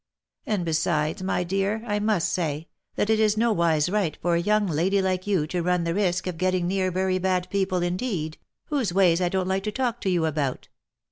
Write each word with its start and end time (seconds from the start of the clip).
And 0.47 0.65
besides, 0.65 1.21
my 1.21 1.43
dear, 1.43 1.83
I 1.85 1.99
must 1.99 2.33
say, 2.33 2.69
that 2.95 3.11
it 3.11 3.19
is 3.19 3.37
nowise 3.37 3.87
right 3.87 4.17
for 4.19 4.33
a 4.33 4.41
young 4.41 4.65
lady 4.65 4.99
like 4.99 5.27
you 5.27 5.45
to 5.45 5.61
run 5.61 5.83
the 5.83 5.93
risk 5.93 6.25
of 6.25 6.39
getting 6.39 6.67
near 6.67 6.89
very 6.89 7.19
bad 7.19 7.47
people 7.51 7.83
indeed, 7.83 8.39
whose 8.69 8.91
ways 8.91 9.21
I 9.21 9.29
don't 9.29 9.47
like 9.47 9.61
to 9.61 9.71
talk 9.71 10.01
to 10.01 10.09
you 10.09 10.25
about. 10.25 10.69